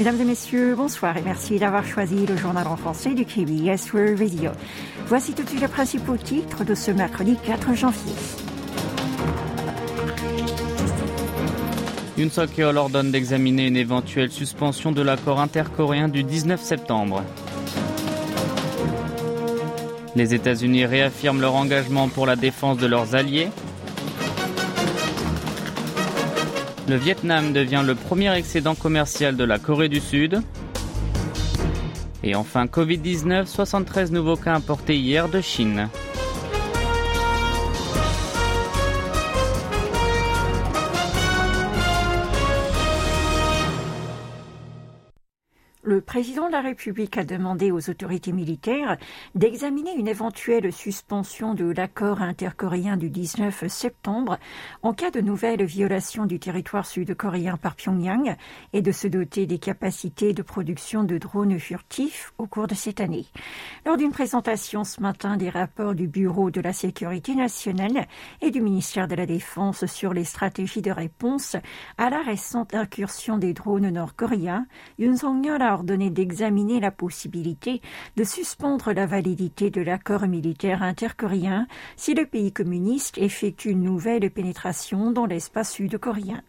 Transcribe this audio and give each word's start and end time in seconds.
Mesdames 0.00 0.22
et 0.22 0.24
messieurs, 0.24 0.74
bonsoir 0.76 1.14
et 1.18 1.20
merci 1.20 1.58
d'avoir 1.58 1.84
choisi 1.84 2.24
le 2.24 2.34
journal 2.34 2.66
en 2.66 2.78
français 2.78 3.12
du 3.12 3.26
KBS 3.26 3.92
World 3.92 4.18
Radio. 4.18 4.50
Voici 5.08 5.34
tout 5.34 5.42
de 5.42 5.48
suite 5.50 5.60
les 5.60 5.68
principaux 5.68 6.16
titres 6.16 6.64
de 6.64 6.74
ce 6.74 6.90
mercredi 6.90 7.36
4 7.44 7.74
janvier. 7.74 8.14
Yoon 12.16 12.30
Suk-yeol 12.30 12.78
ordonne 12.78 13.10
d'examiner 13.10 13.66
une 13.66 13.76
éventuelle 13.76 14.30
suspension 14.30 14.90
de 14.90 15.02
l'accord 15.02 15.38
intercoréen 15.38 16.08
du 16.08 16.24
19 16.24 16.62
septembre. 16.62 17.22
Les 20.16 20.32
États-Unis 20.32 20.86
réaffirment 20.86 21.42
leur 21.42 21.56
engagement 21.56 22.08
pour 22.08 22.24
la 22.24 22.36
défense 22.36 22.78
de 22.78 22.86
leurs 22.86 23.14
alliés. 23.14 23.50
Le 26.90 26.96
Vietnam 26.96 27.52
devient 27.52 27.84
le 27.86 27.94
premier 27.94 28.34
excédent 28.34 28.74
commercial 28.74 29.36
de 29.36 29.44
la 29.44 29.60
Corée 29.60 29.88
du 29.88 30.00
Sud. 30.00 30.42
Et 32.24 32.34
enfin, 32.34 32.66
Covid-19, 32.66 33.46
73 33.46 34.10
nouveaux 34.10 34.34
cas 34.34 34.56
importés 34.56 34.96
hier 34.96 35.28
de 35.28 35.40
Chine. 35.40 35.88
Président 46.10 46.48
de 46.48 46.52
la 46.52 46.60
République 46.60 47.16
a 47.18 47.24
demandé 47.24 47.70
aux 47.70 47.88
autorités 47.88 48.32
militaires 48.32 48.96
d'examiner 49.36 49.94
une 49.96 50.08
éventuelle 50.08 50.72
suspension 50.72 51.54
de 51.54 51.66
l'accord 51.66 52.20
intercoréen 52.20 52.96
du 52.96 53.10
19 53.10 53.68
septembre 53.68 54.36
en 54.82 54.92
cas 54.92 55.12
de 55.12 55.20
nouvelles 55.20 55.64
violations 55.64 56.26
du 56.26 56.40
territoire 56.40 56.84
sud-coréen 56.84 57.56
par 57.56 57.76
Pyongyang 57.76 58.34
et 58.72 58.82
de 58.82 58.90
se 58.90 59.06
doter 59.06 59.46
des 59.46 59.60
capacités 59.60 60.32
de 60.32 60.42
production 60.42 61.04
de 61.04 61.16
drones 61.16 61.60
furtifs 61.60 62.32
au 62.38 62.48
cours 62.48 62.66
de 62.66 62.74
cette 62.74 63.00
année. 63.00 63.26
Lors 63.86 63.96
d'une 63.96 64.10
présentation 64.10 64.82
ce 64.82 65.00
matin 65.00 65.36
des 65.36 65.48
rapports 65.48 65.94
du 65.94 66.08
Bureau 66.08 66.50
de 66.50 66.60
la 66.60 66.72
sécurité 66.72 67.36
nationale 67.36 68.08
et 68.40 68.50
du 68.50 68.60
ministère 68.60 69.06
de 69.06 69.14
la 69.14 69.26
Défense 69.26 69.86
sur 69.86 70.12
les 70.12 70.24
stratégies 70.24 70.82
de 70.82 70.90
réponse 70.90 71.54
à 71.98 72.10
la 72.10 72.20
récente 72.20 72.74
incursion 72.74 73.38
des 73.38 73.54
drones 73.54 73.90
nord-coréens, 73.90 74.66
Yoon 74.98 75.14
Song-yeol 75.14 75.62
a 75.62 75.74
ordonné 75.74 75.99
d'examiner 76.08 76.80
la 76.80 76.90
possibilité 76.90 77.82
de 78.16 78.24
suspendre 78.24 78.92
la 78.92 79.04
validité 79.04 79.68
de 79.70 79.82
l'accord 79.82 80.26
militaire 80.26 80.82
intercoréen 80.82 81.66
si 81.96 82.14
le 82.14 82.24
pays 82.24 82.52
communiste 82.52 83.18
effectue 83.18 83.70
une 83.70 83.82
nouvelle 83.82 84.30
pénétration 84.30 85.10
dans 85.10 85.26
l'espace 85.26 85.72
sud-coréen. 85.72 86.42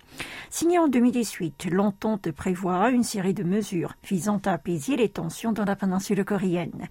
Signé 0.49 0.79
en 0.79 0.87
2018, 0.87 1.67
l'entente 1.71 2.31
prévoit 2.31 2.89
une 2.91 3.03
série 3.03 3.33
de 3.33 3.43
mesures 3.43 3.95
visant 4.03 4.39
à 4.45 4.53
apaiser 4.53 4.95
les 4.95 5.09
tensions 5.09 5.51
dans 5.51 5.65
la 5.65 5.75
péninsule 5.75 6.23
coréenne. 6.23 6.87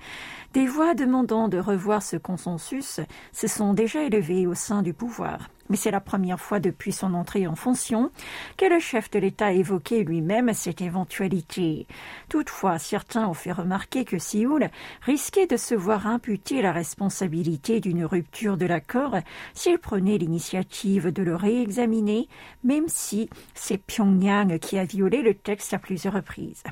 Des 0.52 0.66
voix 0.66 0.94
demandant 0.94 1.48
de 1.48 1.58
revoir 1.58 2.02
ce 2.02 2.16
consensus 2.16 3.00
se 3.32 3.46
sont 3.46 3.72
déjà 3.72 4.02
élevées 4.02 4.46
au 4.46 4.54
sein 4.54 4.82
du 4.82 4.92
pouvoir 4.92 5.48
mais 5.70 5.76
c'est 5.76 5.90
la 5.90 6.00
première 6.00 6.40
fois 6.40 6.60
depuis 6.60 6.92
son 6.92 7.14
entrée 7.14 7.46
en 7.46 7.56
fonction 7.56 8.10
que 8.58 8.66
le 8.66 8.80
chef 8.80 9.10
de 9.10 9.18
l'État 9.18 9.46
a 9.46 9.52
évoqué 9.52 10.04
lui-même 10.04 10.52
cette 10.52 10.82
éventualité. 10.82 11.86
Toutefois, 12.28 12.78
certains 12.78 13.26
ont 13.26 13.34
fait 13.34 13.52
remarquer 13.52 14.04
que 14.04 14.18
Séoul 14.18 14.68
risquait 15.02 15.46
de 15.46 15.56
se 15.56 15.74
voir 15.74 16.06
imputer 16.06 16.60
la 16.60 16.72
responsabilité 16.72 17.80
d'une 17.80 18.04
rupture 18.04 18.58
de 18.58 18.66
l'accord 18.66 19.16
s'il 19.54 19.78
prenait 19.78 20.18
l'initiative 20.18 21.12
de 21.12 21.22
le 21.22 21.36
réexaminer, 21.36 22.28
même 22.64 22.88
si 22.88 23.30
c'est 23.54 23.78
Pyongyang 23.78 24.58
qui 24.58 24.78
a 24.78 24.84
violé 24.84 25.22
le 25.22 25.34
texte 25.34 25.72
à 25.72 25.78
plusieurs 25.78 26.14
reprises. 26.14 26.64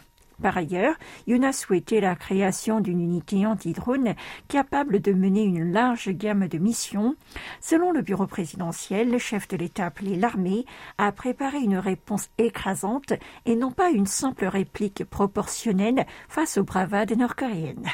Par 0.43 0.57
ailleurs, 0.57 0.95
Yoon 1.27 1.43
a 1.43 1.53
souhaité 1.53 2.01
la 2.01 2.15
création 2.15 2.81
d'une 2.81 3.01
unité 3.01 3.45
anti-drone 3.45 4.15
capable 4.47 5.01
de 5.01 5.13
mener 5.13 5.43
une 5.43 5.73
large 5.73 6.11
gamme 6.11 6.47
de 6.47 6.59
missions. 6.59 7.17
Selon 7.61 7.91
le 7.93 8.03
bureau 8.03 8.27
présidentiel, 8.27 9.11
le 9.11 9.19
chef 9.19 9.49
de 9.49 9.57
l'État 9.57 9.87
appelé 9.87 10.17
l'armée 10.17 10.65
a 10.97 11.11
préparé 11.11 11.59
une 11.59 11.79
réponse 11.79 12.29
écrasante 12.39 13.13
et 13.47 13.57
non 13.57 13.73
pas 13.73 13.91
une 13.91 14.07
simple 14.07 14.47
réplique 14.47 15.05
proportionnelle 15.05 16.07
face 16.29 16.57
aux 16.57 16.65
bravades 16.65 17.17
nord-coréennes. 17.17 17.89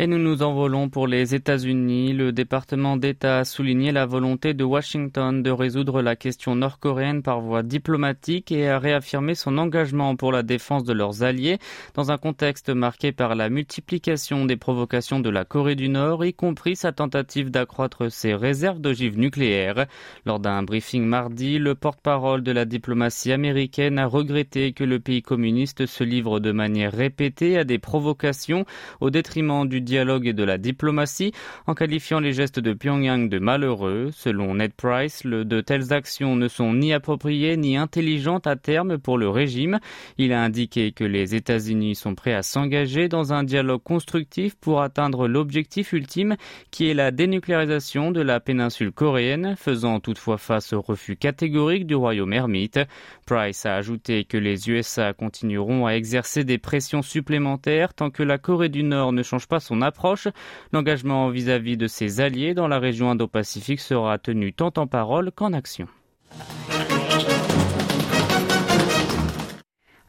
Et 0.00 0.06
nous 0.06 0.20
nous 0.20 0.44
envolons 0.44 0.88
pour 0.88 1.08
les 1.08 1.34
États-Unis. 1.34 2.12
Le 2.12 2.30
département 2.30 2.96
d'État 2.96 3.40
a 3.40 3.44
souligné 3.44 3.90
la 3.90 4.06
volonté 4.06 4.54
de 4.54 4.62
Washington 4.62 5.42
de 5.42 5.50
résoudre 5.50 6.02
la 6.02 6.14
question 6.14 6.54
nord-coréenne 6.54 7.20
par 7.20 7.40
voie 7.40 7.64
diplomatique 7.64 8.52
et 8.52 8.68
a 8.68 8.78
réaffirmé 8.78 9.34
son 9.34 9.58
engagement 9.58 10.14
pour 10.14 10.30
la 10.30 10.44
défense 10.44 10.84
de 10.84 10.92
leurs 10.92 11.24
alliés 11.24 11.58
dans 11.94 12.12
un 12.12 12.16
contexte 12.16 12.70
marqué 12.70 13.10
par 13.10 13.34
la 13.34 13.48
multiplication 13.48 14.44
des 14.44 14.56
provocations 14.56 15.18
de 15.18 15.30
la 15.30 15.44
Corée 15.44 15.74
du 15.74 15.88
Nord, 15.88 16.24
y 16.24 16.32
compris 16.32 16.76
sa 16.76 16.92
tentative 16.92 17.50
d'accroître 17.50 18.08
ses 18.08 18.36
réserves 18.36 18.80
d'ogives 18.80 19.18
nucléaires. 19.18 19.86
Lors 20.24 20.38
d'un 20.38 20.62
briefing 20.62 21.06
mardi, 21.06 21.58
le 21.58 21.74
porte-parole 21.74 22.44
de 22.44 22.52
la 22.52 22.66
diplomatie 22.66 23.32
américaine 23.32 23.98
a 23.98 24.06
regretté 24.06 24.72
que 24.74 24.84
le 24.84 25.00
pays 25.00 25.22
communiste 25.22 25.86
se 25.86 26.04
livre 26.04 26.38
de 26.38 26.52
manière 26.52 26.92
répétée 26.92 27.58
à 27.58 27.64
des 27.64 27.80
provocations 27.80 28.64
au 29.00 29.10
détriment 29.10 29.66
du 29.66 29.87
dialogue 29.88 30.26
et 30.26 30.32
de 30.32 30.44
la 30.44 30.58
diplomatie 30.58 31.32
en 31.66 31.74
qualifiant 31.74 32.20
les 32.20 32.32
gestes 32.32 32.60
de 32.60 32.72
Pyongyang 32.74 33.28
de 33.28 33.38
malheureux. 33.38 34.10
Selon 34.12 34.54
Ned 34.54 34.74
Price, 34.74 35.24
le, 35.24 35.44
de 35.44 35.60
telles 35.60 35.92
actions 35.92 36.36
ne 36.36 36.46
sont 36.46 36.74
ni 36.74 36.92
appropriées 36.92 37.56
ni 37.56 37.76
intelligentes 37.76 38.46
à 38.46 38.56
terme 38.56 38.98
pour 38.98 39.18
le 39.18 39.28
régime. 39.28 39.80
Il 40.18 40.32
a 40.32 40.42
indiqué 40.42 40.92
que 40.92 41.04
les 41.04 41.34
États-Unis 41.34 41.94
sont 41.94 42.14
prêts 42.14 42.34
à 42.34 42.42
s'engager 42.42 43.08
dans 43.08 43.32
un 43.32 43.42
dialogue 43.42 43.82
constructif 43.82 44.54
pour 44.54 44.82
atteindre 44.82 45.26
l'objectif 45.26 45.92
ultime 45.92 46.36
qui 46.70 46.90
est 46.90 46.94
la 46.94 47.10
dénucléarisation 47.10 48.10
de 48.10 48.20
la 48.20 48.40
péninsule 48.40 48.92
coréenne, 48.92 49.54
faisant 49.56 50.00
toutefois 50.00 50.38
face 50.38 50.72
au 50.72 50.82
refus 50.82 51.16
catégorique 51.16 51.86
du 51.86 51.94
royaume 51.94 52.32
ermite. 52.32 52.78
Price 53.26 53.64
a 53.64 53.74
ajouté 53.74 54.24
que 54.24 54.36
les 54.36 54.68
USA 54.68 55.14
continueront 55.14 55.86
à 55.86 55.92
exercer 55.92 56.44
des 56.44 56.58
pressions 56.58 57.02
supplémentaires 57.02 57.94
tant 57.94 58.10
que 58.10 58.22
la 58.22 58.38
Corée 58.38 58.68
du 58.68 58.82
Nord 58.82 59.12
ne 59.12 59.22
change 59.22 59.46
pas 59.46 59.60
son 59.60 59.77
approche. 59.82 60.28
L'engagement 60.72 61.28
vis-à-vis 61.30 61.76
de 61.76 61.86
ses 61.86 62.20
alliés 62.20 62.54
dans 62.54 62.68
la 62.68 62.78
région 62.78 63.10
Indo-Pacifique 63.10 63.80
sera 63.80 64.18
tenu 64.18 64.52
tant 64.52 64.72
en 64.76 64.86
parole 64.86 65.30
qu'en 65.32 65.52
action. 65.52 65.88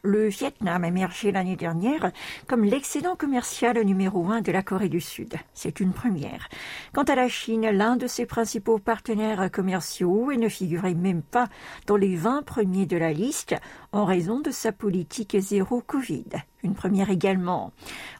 le 0.02 0.28
Vietnam 0.28 0.84
a 0.84 0.88
émergé 0.88 1.32
l'année 1.32 1.56
dernière 1.56 2.10
comme 2.46 2.64
l'excédent 2.64 3.16
commercial 3.16 3.80
numéro 3.82 4.28
un 4.28 4.40
de 4.40 4.52
la 4.52 4.62
Corée 4.62 4.88
du 4.88 5.00
Sud. 5.00 5.34
C'est 5.54 5.80
une 5.80 5.92
première. 5.92 6.48
Quant 6.92 7.04
à 7.04 7.14
la 7.14 7.28
Chine, 7.28 7.68
l'un 7.70 7.96
de 7.96 8.06
ses 8.06 8.26
principaux 8.26 8.78
partenaires 8.78 9.50
commerciaux, 9.50 10.32
ne 10.32 10.48
figurait 10.48 10.94
même 10.94 11.22
pas 11.22 11.48
dans 11.86 11.96
les 11.96 12.16
20 12.16 12.42
premiers 12.42 12.86
de 12.86 12.96
la 12.96 13.12
liste 13.12 13.54
en 13.92 14.04
raison 14.04 14.40
de 14.40 14.50
sa 14.50 14.72
politique 14.72 15.36
zéro 15.38 15.80
Covid. 15.80 16.24
Une 16.62 16.74
première 16.74 17.10
également. 17.10 17.72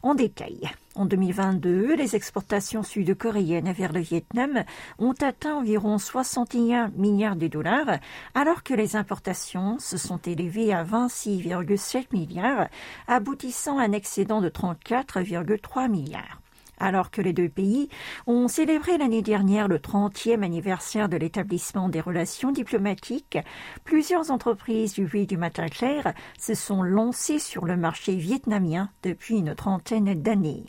En 0.03 0.15
détail. 0.15 0.69
En 0.95 1.05
2022, 1.05 1.95
les 1.95 2.15
exportations 2.15 2.83
sud-coréennes 2.83 3.71
vers 3.71 3.93
le 3.93 4.01
Vietnam 4.01 4.63
ont 4.99 5.13
atteint 5.21 5.55
environ 5.55 5.97
61 5.97 6.89
milliards 6.97 7.37
de 7.37 7.47
dollars, 7.47 7.99
alors 8.35 8.63
que 8.63 8.73
les 8.73 8.95
importations 8.95 9.79
se 9.79 9.97
sont 9.97 10.17
élevées 10.17 10.73
à 10.73 10.83
26,7 10.83 12.07
milliards, 12.11 12.67
aboutissant 13.07 13.77
à 13.77 13.83
un 13.83 13.93
excédent 13.93 14.41
de 14.41 14.49
34,3 14.49 15.89
milliards 15.89 16.40
alors 16.81 17.11
que 17.11 17.21
les 17.21 17.31
deux 17.31 17.47
pays 17.47 17.89
ont 18.27 18.47
célébré 18.47 18.97
l'année 18.97 19.21
dernière 19.21 19.67
le 19.67 19.77
30e 19.77 20.43
anniversaire 20.43 21.07
de 21.07 21.17
l'établissement 21.17 21.89
des 21.89 22.01
relations 22.01 22.51
diplomatiques, 22.51 23.37
plusieurs 23.83 24.31
entreprises 24.31 24.93
du 24.93 25.05
Puy 25.05 25.27
du 25.27 25.37
matin 25.37 25.67
clair 25.67 26.13
se 26.39 26.55
sont 26.55 26.81
lancées 26.81 27.39
sur 27.39 27.65
le 27.65 27.77
marché 27.77 28.15
vietnamien 28.15 28.89
depuis 29.03 29.37
une 29.37 29.55
trentaine 29.55 30.21
d'années. 30.21 30.65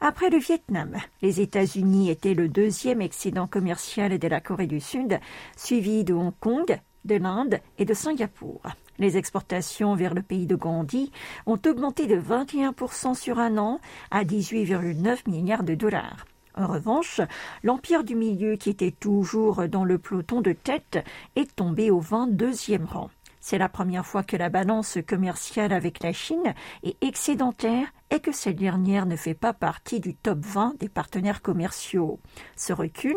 Après 0.00 0.30
le 0.30 0.38
Vietnam, 0.38 0.96
les 1.20 1.40
États-Unis 1.40 2.10
étaient 2.10 2.34
le 2.34 2.48
deuxième 2.48 3.02
excédent 3.02 3.46
commercial 3.46 4.18
de 4.18 4.28
la 4.28 4.40
Corée 4.40 4.66
du 4.66 4.80
Sud, 4.80 5.20
suivi 5.56 6.02
de 6.02 6.14
Hong 6.14 6.32
Kong, 6.40 6.80
de 7.04 7.14
l'Inde 7.16 7.60
et 7.78 7.84
de 7.84 7.94
Singapour. 7.94 8.62
Les 8.98 9.16
exportations 9.16 9.94
vers 9.94 10.14
le 10.14 10.22
pays 10.22 10.46
de 10.46 10.56
Gandhi 10.56 11.10
ont 11.46 11.58
augmenté 11.66 12.06
de 12.06 12.20
21% 12.20 13.14
sur 13.14 13.38
un 13.38 13.58
an 13.58 13.80
à 14.10 14.24
18,9 14.24 15.28
milliards 15.30 15.64
de 15.64 15.74
dollars. 15.74 16.26
En 16.54 16.66
revanche, 16.66 17.20
l'Empire 17.62 18.04
du 18.04 18.14
Milieu, 18.14 18.56
qui 18.56 18.70
était 18.70 18.90
toujours 18.90 19.68
dans 19.68 19.84
le 19.84 19.98
peloton 19.98 20.42
de 20.42 20.52
tête, 20.52 20.98
est 21.34 21.56
tombé 21.56 21.90
au 21.90 22.00
22e 22.02 22.84
rang. 22.84 23.10
C'est 23.40 23.58
la 23.58 23.68
première 23.68 24.06
fois 24.06 24.22
que 24.22 24.36
la 24.36 24.50
balance 24.50 24.98
commerciale 25.06 25.72
avec 25.72 26.02
la 26.02 26.12
Chine 26.12 26.54
est 26.84 27.02
excédentaire 27.02 27.92
et 28.12 28.20
que 28.20 28.30
cette 28.30 28.56
dernière 28.56 29.06
ne 29.06 29.16
fait 29.16 29.32
pas 29.32 29.54
partie 29.54 29.98
du 29.98 30.14
top 30.14 30.38
20 30.40 30.78
des 30.78 30.90
partenaires 30.90 31.40
commerciaux. 31.40 32.20
Ce 32.56 32.74
recul 32.74 33.16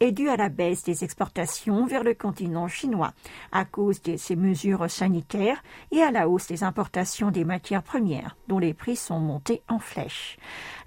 est 0.00 0.10
dû 0.10 0.28
à 0.28 0.36
la 0.36 0.48
baisse 0.48 0.82
des 0.82 1.04
exportations 1.04 1.86
vers 1.86 2.02
le 2.02 2.12
continent 2.14 2.66
chinois 2.66 3.12
à 3.52 3.64
cause 3.64 4.02
de 4.02 4.16
ces 4.16 4.34
mesures 4.34 4.90
sanitaires 4.90 5.62
et 5.92 6.02
à 6.02 6.10
la 6.10 6.28
hausse 6.28 6.48
des 6.48 6.64
importations 6.64 7.30
des 7.30 7.44
matières 7.44 7.84
premières 7.84 8.36
dont 8.48 8.58
les 8.58 8.74
prix 8.74 8.96
sont 8.96 9.20
montés 9.20 9.62
en 9.68 9.78
flèche. 9.78 10.38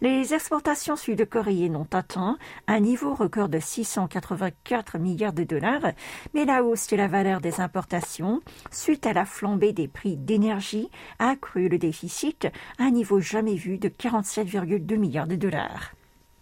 Les 0.02 0.34
exportations 0.34 0.98
sud-coréennes 0.98 1.78
ont 1.78 1.88
atteint 1.94 2.38
un 2.68 2.82
niveau 2.82 3.14
record 3.14 3.48
de 3.48 3.60
684 3.60 4.98
milliards 4.98 5.32
de 5.32 5.46
dollars, 5.46 5.94
mais 6.34 6.44
la 6.44 6.62
hausse 6.62 6.88
de 6.88 6.98
la 6.98 7.08
valeur 7.08 7.40
des 7.40 7.62
importations, 7.62 8.42
suite 8.70 9.08
à 9.08 9.14
la 9.14 9.24
flambée 9.24 9.72
des 9.72 9.88
prix 9.88 10.18
d'énergie, 10.18 10.90
a 11.20 11.30
accru 11.30 11.70
le 11.70 11.78
déficit 11.78 12.50
à 12.78 12.84
un 12.84 12.92
niveau 12.92 13.22
jamais 13.22 13.45
vu 13.54 13.78
de 13.78 13.90
47,2 13.90 14.98
milliards 14.98 15.28
de 15.28 15.36
dollars. 15.36 15.94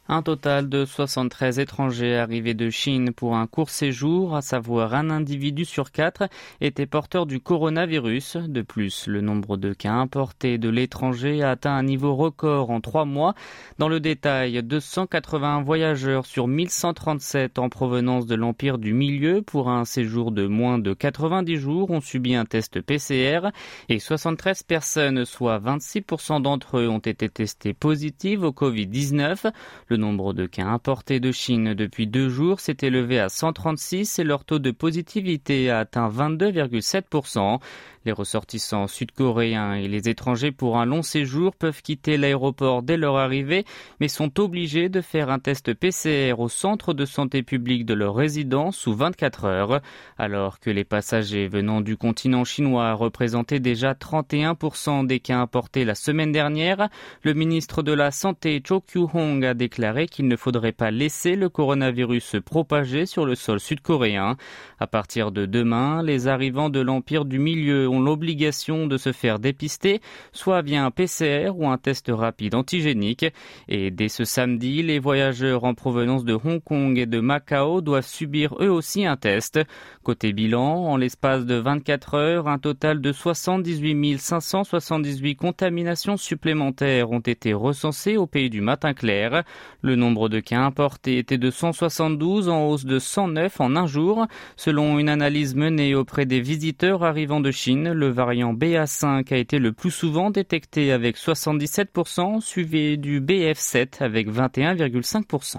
Un 0.10 0.22
total 0.22 0.68
de 0.68 0.84
73 0.84 1.60
étrangers 1.60 2.18
arrivés 2.18 2.54
de 2.54 2.70
Chine 2.70 3.14
pour 3.14 3.38
un 3.38 3.48
court 3.48 3.70
séjour, 3.70 4.36
à 4.36 4.42
savoir 4.42 4.96
un 4.96 5.10
individu 5.10 5.64
sur 5.64 5.92
quatre, 5.92 6.28
était 6.60 6.86
porteur 6.86 7.26
du 7.26 7.40
coronavirus. 7.40 8.36
De 8.36 8.62
plus, 8.62 9.08
le 9.08 9.22
nombre 9.22 9.56
de 9.56 9.72
cas 9.72 9.94
importés 9.94 10.58
de 10.58 10.68
l'étranger 10.68 11.42
a 11.42 11.52
atteint 11.52 11.74
un 11.74 11.84
niveau 11.84 12.18
record 12.18 12.70
en 12.70 12.82
trois 12.82 13.06
mois. 13.06 13.34
Dans 13.78 13.88
le 13.88 14.02
détail, 14.02 14.62
281 14.62 15.62
voyageurs 15.62 16.26
sur 16.26 16.50
1137 16.50 17.58
en 17.58 17.70
provenance 17.70 18.26
de 18.26 18.36
l'Empire 18.36 18.80
du 18.80 18.94
Milieu 18.94 19.42
pour 19.42 19.70
un 19.70 19.86
séjour 19.86 20.34
de 20.34 20.48
moins 20.48 20.80
de 20.80 20.94
90 20.94 21.56
jours 21.56 21.92
ont 21.92 22.02
subi 22.02 22.36
un 22.36 22.44
test 22.44 22.82
PCR 22.82 23.52
et 23.88 24.00
73 24.00 24.64
personnes, 24.64 25.24
soit 25.24 25.60
26% 25.60 26.42
d'entre 26.42 26.80
eux, 26.80 26.90
ont 26.90 27.00
été 27.00 27.30
testés 27.30 27.74
positives 27.74 28.44
au 28.44 28.52
Covid-19. 28.52 29.50
Le 29.94 29.98
nombre 29.98 30.34
de 30.34 30.48
cas 30.48 30.66
importés 30.66 31.19
de 31.19 31.31
Chine 31.31 31.75
depuis 31.75 32.07
deux 32.07 32.28
jours 32.28 32.60
s'est 32.60 32.78
élevé 32.81 33.19
à 33.19 33.30
136 33.30 34.18
et 34.18 34.24
leur 34.24 34.44
taux 34.44 34.57
de 34.57 34.72
positivité 34.72 35.69
a 35.69 35.78
atteint 35.78 36.10
22,7%. 36.10 37.60
Les 38.06 38.12
ressortissants 38.12 38.88
sud-coréens 38.88 39.76
et 39.76 39.88
les 39.88 40.10
étrangers 40.10 40.52
pour 40.52 40.78
un 40.78 40.86
long 40.86 41.04
séjour 41.04 41.56
peuvent 41.56 41.82
quitter 41.82 42.18
l'aéroport 42.18 42.84
dès 42.84 42.98
leur 42.98 43.16
arrivée, 43.16 43.64
mais 44.02 44.10
sont 44.10 44.40
obligés 44.42 44.90
de 44.90 45.00
faire 45.00 45.30
un 45.30 45.40
test 45.40 45.74
PCR 45.74 46.34
au 46.38 46.50
centre 46.50 46.94
de 46.94 47.06
santé 47.06 47.44
publique 47.44 47.86
de 47.86 47.94
leur 47.94 48.16
résidence 48.16 48.76
sous 48.76 48.94
24 48.94 49.46
heures, 49.46 49.82
alors 50.18 50.60
que 50.60 50.70
les 50.70 50.84
passagers 50.84 51.48
venant 51.48 51.80
du 51.80 51.96
continent 51.96 52.44
chinois 52.44 52.94
représentaient 52.94 53.62
déjà 53.62 53.94
31% 53.94 55.08
des 55.08 55.20
cas 55.20 55.38
importés 55.38 55.86
la 55.86 55.96
semaine 55.96 56.32
dernière. 56.32 56.90
Le 57.22 57.34
ministre 57.34 57.84
de 57.84 57.94
la 57.94 58.12
Santé 58.12 58.62
Cho 58.68 58.82
Kyu-hong 58.82 59.46
a 59.46 59.54
déclaré 59.54 60.08
qu'il 60.08 60.28
ne 60.28 60.36
faudrait 60.36 60.74
pas 60.74 60.92
laisser 60.92 61.36
le 61.36 61.48
coronavirus 61.48 62.24
se 62.24 62.38
propager 62.38 63.06
sur 63.06 63.26
le 63.26 63.36
sol 63.36 63.60
sud-coréen. 63.60 64.36
À 64.80 64.88
partir 64.88 65.32
de 65.32 65.46
demain, 65.46 66.04
les 66.04 66.28
arrivants 66.28 66.70
de 66.70 66.82
l'Empire 66.82 67.26
du 67.26 67.40
Milieu 67.40 67.93
l'obligation 68.00 68.88
de 68.88 68.98
se 68.98 69.12
faire 69.12 69.40
dépister, 69.40 70.01
soit 70.31 70.62
via 70.62 70.86
un 70.86 70.92
PCR 70.92 71.51
ou 71.56 71.68
un 71.68 71.78
test 71.78 72.12
rapide 72.13 72.56
antigénique. 72.56 73.25
Et 73.68 73.92
dès 73.92 74.10
ce 74.10 74.25
samedi, 74.25 74.84
les 74.84 75.00
voyageurs 75.00 75.63
en 75.63 75.74
provenance 75.74 76.25
de 76.25 76.34
Hong 76.34 76.63
Kong 76.63 76.98
et 76.98 77.06
de 77.06 77.19
Macao 77.19 77.81
doivent 77.81 78.06
subir 78.06 78.56
eux 78.60 78.72
aussi 78.72 79.06
un 79.06 79.18
test. 79.18 79.60
Côté 80.04 80.34
bilan, 80.34 80.86
en 80.86 80.98
l'espace 80.98 81.45
de 81.45 81.56
24 81.56 82.13
heures, 82.16 82.48
un 82.48 82.60
total 82.60 83.01
de 83.01 83.12
78 83.12 83.94
578 84.18 85.36
contaminations 85.36 86.18
supplémentaires 86.18 87.12
ont 87.12 87.19
été 87.19 87.54
recensées 87.54 88.18
au 88.18 88.28
pays 88.28 88.50
du 88.50 88.62
matin 88.62 88.94
clair. 88.94 89.44
Le 89.81 89.96
nombre 89.96 90.30
de 90.30 90.39
cas 90.39 90.62
importés 90.62 91.18
était 91.18 91.38
de 91.38 91.51
172 91.51 92.50
en 92.50 92.66
hausse 92.68 92.86
de 92.86 93.00
109 93.00 93.62
en 93.62 93.75
un 93.75 93.88
jour, 93.88 94.28
selon 94.56 95.00
une 95.00 95.10
analyse 95.10 95.56
menée 95.56 95.96
auprès 95.96 96.25
des 96.25 96.42
visiteurs 96.42 97.04
arrivant 97.04 97.39
de 97.39 97.51
Chine 97.51 97.83
le 97.92 98.10
variant 98.10 98.54
BA5 98.54 99.34
a 99.34 99.38
été 99.38 99.60
le 99.60 99.74
plus 99.74 99.92
souvent 99.92 100.30
détecté 100.30 100.92
avec 100.92 101.18
77%, 101.18 102.40
suivi 102.42 102.98
du 102.98 103.20
BF7 103.22 104.02
avec 104.02 104.30
21,5%. 104.30 105.58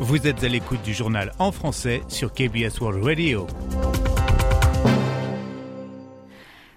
Vous 0.00 0.26
êtes 0.26 0.42
à 0.42 0.48
l'écoute 0.48 0.82
du 0.82 0.94
journal 0.94 1.32
en 1.38 1.52
français 1.52 2.02
sur 2.08 2.32
KBS 2.32 2.80
World 2.80 3.04
Radio. 3.04 3.46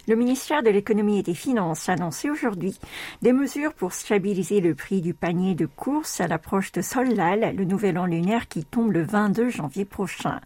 Le 0.07 0.15
ministère 0.15 0.63
de 0.63 0.71
l'économie 0.71 1.19
et 1.19 1.23
des 1.23 1.35
finances 1.35 1.87
a 1.87 1.93
annoncé 1.93 2.31
aujourd'hui 2.31 2.79
des 3.21 3.33
mesures 3.33 3.73
pour 3.73 3.93
stabiliser 3.93 4.59
le 4.59 4.73
prix 4.73 4.99
du 4.99 5.13
panier 5.13 5.53
de 5.53 5.67
courses 5.67 6.19
à 6.19 6.27
l'approche 6.27 6.71
de 6.71 6.81
Solal, 6.81 7.55
le 7.55 7.65
nouvel 7.65 7.99
an 7.99 8.07
lunaire 8.07 8.47
qui 8.47 8.65
tombe 8.65 8.91
le 8.91 9.03
22 9.03 9.49
janvier 9.49 9.85
prochain. 9.85 10.41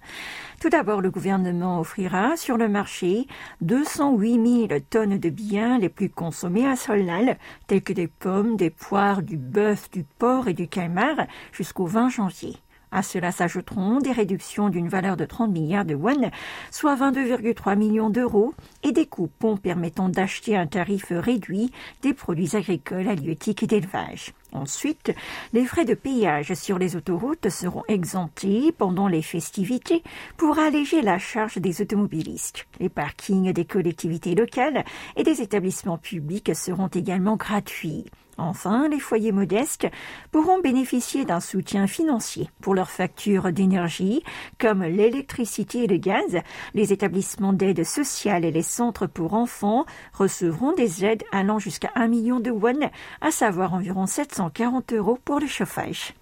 Tout 0.59 0.69
d'abord, 0.69 0.99
le 0.99 1.09
gouvernement 1.09 1.79
offrira 1.79 2.35
sur 2.35 2.57
le 2.57 2.67
marché 2.67 3.27
208 3.61 4.67
000 4.67 4.79
tonnes 4.89 5.19
de 5.19 5.29
biens 5.29 5.79
les 5.79 5.89
plus 5.89 6.09
consommés 6.09 6.67
à 6.67 6.75
Solal, 6.75 7.37
tels 7.67 7.81
que 7.81 7.93
des 7.93 8.07
pommes, 8.07 8.57
des 8.57 8.69
poires, 8.69 9.21
du 9.21 9.37
bœuf, 9.37 9.89
du 9.89 10.03
porc 10.03 10.49
et 10.49 10.53
du 10.53 10.67
calmar, 10.67 11.15
jusqu'au 11.53 11.85
20 11.85 12.09
janvier. 12.09 12.57
À 12.91 13.03
cela 13.03 13.31
s'ajouteront 13.31 13.99
des 13.99 14.11
réductions 14.11 14.69
d'une 14.69 14.89
valeur 14.89 15.17
de 15.17 15.25
30 15.25 15.51
milliards 15.51 15.85
de 15.85 15.95
won, 15.95 16.31
soit 16.71 16.95
22,3 16.95 17.77
millions 17.77 18.09
d'euros, 18.09 18.53
et 18.83 18.91
des 18.91 19.05
coupons 19.05 19.57
permettant 19.57 20.09
d'acheter 20.09 20.55
un 20.55 20.67
tarif 20.67 21.07
réduit 21.09 21.71
des 22.01 22.13
produits 22.13 22.55
agricoles, 22.55 23.07
halieutiques 23.07 23.63
et 23.63 23.67
d'élevage. 23.67 24.33
Ensuite, 24.55 25.13
les 25.51 25.65
frais 25.65 25.83
de 25.83 25.95
péage 25.95 26.53
sur 26.53 26.79
les 26.79 26.95
autoroutes 26.95 27.49
seront 27.49 27.83
exemptés 27.89 28.71
pendant 28.71 29.09
les 29.09 29.21
festivités 29.21 30.01
pour 30.37 30.59
alléger 30.59 31.01
la 31.01 31.17
charge 31.17 31.57
des 31.57 31.81
automobilistes. 31.81 32.65
Les 32.79 32.89
parkings 32.89 33.51
des 33.51 33.65
collectivités 33.65 34.33
locales 34.33 34.85
et 35.17 35.23
des 35.23 35.41
établissements 35.41 35.97
publics 35.97 36.55
seront 36.55 36.87
également 36.87 37.35
gratuits. 37.35 38.05
Enfin, 38.37 38.89
les 38.89 38.99
foyers 38.99 39.31
modestes 39.31 39.87
pourront 40.31 40.59
bénéficier 40.59 41.23
d'un 41.23 41.39
soutien 41.39 41.87
financier 41.87 42.49
pour 42.61 42.75
leurs 42.75 42.91
factures 42.91 43.53
d'énergie, 43.53 44.23
comme 44.59 44.83
l'électricité 44.83 45.83
et 45.83 45.87
le 45.87 45.97
gaz. 45.97 46.39
Les 46.73 46.91
établissements 46.91 47.53
d'aide 47.53 47.83
sociale 47.85 48.43
et 48.43 48.51
les 48.51 48.61
centres 48.61 49.07
pour 49.07 49.33
enfants 49.33 49.85
recevront 50.13 50.73
des 50.73 51.05
aides 51.05 51.23
allant 51.31 51.59
jusqu'à 51.59 51.91
1 51.95 52.07
million 52.07 52.39
de 52.39 52.51
won, 52.51 52.89
à 53.21 53.31
savoir 53.31 53.73
environ 53.73 54.05
740 54.05 54.93
euros 54.93 55.17
pour 55.23 55.39
le 55.39 55.47
chauffage. 55.47 56.13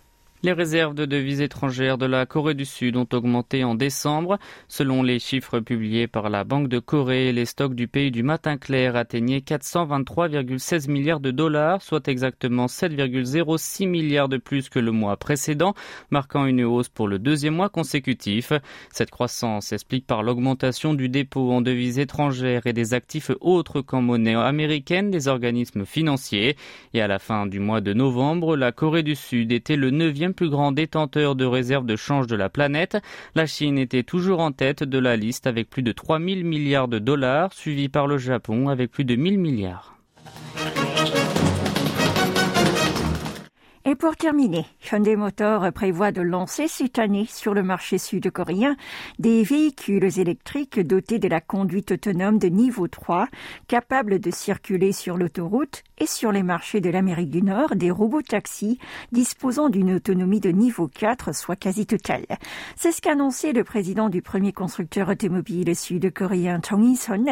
Les 0.46 0.52
réserves 0.52 0.94
de 0.94 1.06
devises 1.06 1.40
étrangères 1.40 1.98
de 1.98 2.06
la 2.06 2.26
Corée 2.26 2.54
du 2.54 2.66
Sud 2.66 2.98
ont 2.98 3.08
augmenté 3.14 3.64
en 3.64 3.76
décembre. 3.76 4.40
Selon 4.68 5.02
les 5.02 5.18
chiffres 5.18 5.62
publiés 5.62 6.06
par 6.06 6.30
la 6.30 6.44
Banque 6.44 6.68
de 6.68 6.80
Corée, 6.80 7.32
les 7.32 7.46
stocks 7.46 7.76
du 7.76 7.88
pays 7.88 8.12
du 8.12 8.24
matin 8.24 8.58
clair 8.58 8.98
atteignaient 8.98 9.40
423,16 9.40 10.92
milliards 10.92 11.22
de 11.22 11.32
dollars, 11.32 11.82
soit 11.82 12.10
exactement 12.10 12.66
7,06 12.66 13.88
milliards 13.88 14.28
de 14.28 14.36
plus 14.36 14.68
que 14.68 14.80
le 14.80 14.92
mois 14.92 15.16
précédent, 15.16 15.76
marquant 16.10 16.46
une 16.46 16.66
hausse 16.66 16.90
pour 16.90 17.08
le 17.08 17.20
deuxième 17.20 17.56
mois 17.56 17.70
consécutif. 17.70 18.52
Cette 18.92 19.12
croissance 19.12 19.68
s'explique 19.68 20.06
par 20.06 20.24
l'augmentation 20.24 20.94
du 20.94 21.08
dépôt 21.08 21.54
en 21.54 21.62
devises 21.62 22.00
étrangères 22.00 22.68
et 22.68 22.74
des 22.74 22.94
actifs 22.94 23.32
autres 23.40 23.80
qu'en 23.80 24.02
monnaie 24.02 24.36
américaine 24.36 25.10
des 25.10 25.30
organismes 25.30 25.86
financiers. 25.86 26.58
Et 26.94 27.02
à 27.02 27.08
la 27.08 27.20
fin 27.20 27.46
du 27.46 27.62
mois 27.62 27.80
de 27.80 27.94
novembre, 27.94 28.58
la 28.58 28.74
Corée 28.74 29.04
du 29.04 29.16
Sud 29.16 29.54
était 29.54 29.78
le 29.78 29.90
neuvième 29.90 30.33
plus 30.34 30.50
grand 30.50 30.72
détenteur 30.72 31.36
de 31.36 31.46
réserves 31.46 31.86
de 31.86 31.96
change 31.96 32.28
de 32.28 32.36
la 32.36 32.50
planète. 32.50 32.98
La 33.36 33.46
Chine 33.46 33.78
était 33.78 34.04
toujours 34.04 34.40
en 34.40 34.52
tête 34.52 34.84
de 34.84 34.98
la 35.00 35.16
liste 35.16 35.48
avec 35.48 35.70
plus 35.70 35.84
de 35.84 35.92
3 35.92 36.20
000 36.20 36.42
milliards 36.44 36.88
de 36.88 37.00
dollars, 37.00 37.54
suivi 37.54 37.90
par 37.90 38.08
le 38.08 38.18
Japon 38.18 38.70
avec 38.70 38.92
plus 38.92 39.06
de 39.06 39.16
1000 39.16 39.40
milliards. 39.40 39.94
Et 43.86 43.96
pour 43.96 44.16
terminer, 44.16 44.66
Hyundai 44.90 45.18
Motor 45.18 45.74
prévoit 45.74 46.14
de 46.14 46.22
lancer 46.22 46.70
cette 46.70 47.00
année 47.00 47.26
sur 47.26 47.54
le 47.54 47.64
marché 47.64 47.98
sud-coréen 47.98 48.78
des 49.20 49.44
véhicules 49.44 50.20
électriques 50.20 50.80
dotés 50.80 51.20
de 51.20 51.28
la 51.28 51.42
conduite 51.42 51.92
autonome 51.92 52.40
de 52.40 52.48
niveau 52.48 52.88
3, 52.88 53.28
capables 53.68 54.20
de 54.20 54.32
circuler 54.32 54.94
sur 54.94 55.18
l'autoroute 55.18 55.84
et 55.98 56.06
sur 56.06 56.32
les 56.32 56.44
marchés 56.44 56.80
de 56.80 56.90
l'Amérique 56.90 57.30
du 57.30 57.42
Nord, 57.42 57.76
des 57.76 57.92
robots 57.92 58.22
taxis 58.22 58.80
disposant 59.12 59.68
d'une 59.68 59.96
autonomie 59.96 60.40
de 60.40 60.52
niveau 60.52 60.88
4, 60.88 61.36
soit 61.36 61.58
quasi 61.58 61.86
totale. 61.86 62.26
C'est 62.78 62.94
ce 62.94 63.02
qu'a 63.02 63.12
annoncé 63.12 63.52
le 63.52 63.66
président 63.66 64.08
du 64.08 64.22
premier 64.22 64.54
constructeur 64.54 65.10
automobile 65.10 65.76
sud-coréen 65.76 66.62
Chung 66.66 66.86
Il-son 66.86 67.26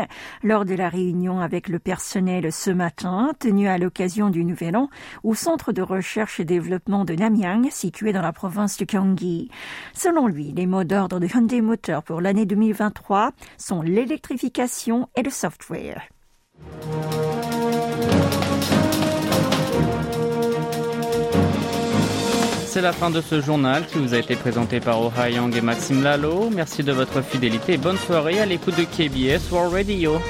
lors 0.43 0.65
de 0.65 0.75
la 0.75 0.89
réunion 0.89 1.39
avec 1.39 1.69
le 1.69 1.79
personnel 1.79 2.51
ce 2.51 2.71
matin, 2.71 3.31
tenue 3.39 3.69
à 3.69 3.77
l'occasion 3.77 4.29
du 4.29 4.43
Nouvel 4.43 4.75
An 4.75 4.89
au 5.23 5.33
centre 5.33 5.71
de 5.71 5.81
recherche 5.81 6.40
développement 6.43 7.05
de 7.05 7.13
Namyang, 7.13 7.69
situé 7.71 8.13
dans 8.13 8.21
la 8.21 8.33
province 8.33 8.77
de 8.77 8.85
Gyeonggi. 8.85 9.49
Selon 9.93 10.27
lui, 10.27 10.53
les 10.55 10.65
mots 10.65 10.83
d'ordre 10.83 11.19
de 11.19 11.27
Hyundai 11.27 11.61
Motor 11.61 12.03
pour 12.03 12.21
l'année 12.21 12.45
2023 12.45 13.31
sont 13.57 13.81
l'électrification 13.81 15.09
et 15.15 15.23
le 15.23 15.29
software. 15.29 16.01
C'est 22.65 22.81
la 22.81 22.93
fin 22.93 23.09
de 23.09 23.19
ce 23.19 23.41
journal 23.41 23.85
qui 23.85 23.97
vous 23.97 24.13
a 24.13 24.17
été 24.17 24.37
présenté 24.37 24.79
par 24.79 25.01
Oh 25.01 25.11
Yang 25.17 25.57
et 25.57 25.61
Maxime 25.61 26.03
Lalo. 26.03 26.49
Merci 26.49 26.83
de 26.83 26.93
votre 26.93 27.21
fidélité 27.21 27.73
et 27.73 27.77
bonne 27.77 27.97
soirée 27.97 28.39
à 28.39 28.45
l'écoute 28.45 28.77
de 28.77 28.83
KBS 28.83 29.51
World 29.51 29.73
Radio. 29.73 30.21